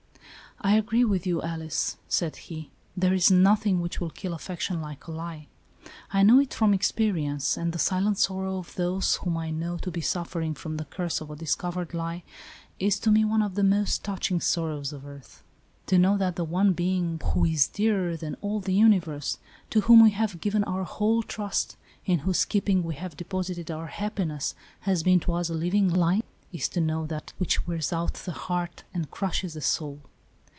"I 0.71 0.77
agree 0.77 1.03
with 1.03 1.25
you, 1.25 1.41
Alice," 1.41 1.97
said 2.07 2.35
he." 2.35 2.69
There 2.95 3.15
is 3.15 3.31
nothing 3.31 3.81
which 3.81 3.99
will 3.99 4.11
kill 4.11 4.31
affection 4.35 4.79
like 4.79 5.07
a 5.07 5.11
lie. 5.11 5.47
I 6.13 6.21
know 6.21 6.39
it 6.39 6.53
from 6.53 6.75
experience, 6.75 7.57
and 7.57 7.73
the 7.73 7.79
silent 7.79 8.19
sorrow 8.19 8.59
of 8.59 8.75
those 8.75 9.15
whom 9.15 9.37
I 9.37 9.49
know 9.49 9.77
to 9.77 9.89
be 9.89 10.01
suffering 10.01 10.53
from 10.53 10.77
the 10.77 10.85
curse 10.85 11.19
of 11.19 11.31
a 11.31 11.35
discovered 11.35 11.95
lie, 11.95 12.21
is 12.77 12.99
to 12.99 13.09
me 13.09 13.25
one 13.25 13.41
of 13.41 13.55
the 13.55 13.63
most 13.63 14.03
touching 14.03 14.39
sorrows 14.39 14.93
of 14.93 15.03
'earth. 15.03 15.41
To 15.87 15.97
know 15.97 16.15
that 16.19 16.35
the 16.35 16.43
one 16.45 16.73
being 16.73 17.19
who 17.33 17.43
is 17.43 17.67
dearer 17.67 18.15
than 18.15 18.35
all 18.41 18.59
the 18.59 18.75
universe, 18.75 19.39
to 19.71 19.81
whom 19.81 20.03
we 20.03 20.11
have 20.11 20.41
given 20.41 20.63
our 20.65 20.83
whole 20.83 21.23
trust, 21.23 21.75
in 22.05 22.19
whose 22.19 22.45
keeping 22.45 22.83
we 22.83 22.93
have 22.93 23.17
deposited 23.17 23.71
our 23.71 23.87
happiness, 23.87 24.53
has 24.81 25.01
been 25.01 25.19
to 25.21 25.33
us 25.33 25.49
a 25.49 25.55
living 25.55 25.89
lie, 25.89 26.21
is 26.53 26.67
to 26.69 26.81
know 26.81 27.07
that 27.07 27.33
which 27.39 27.65
wears 27.65 27.91
out 27.91 28.13
the 28.13 28.33
heart 28.33 28.83
and 28.93 29.09
crushes 29.09 29.55
the 29.55 29.61
soul. 29.61 30.01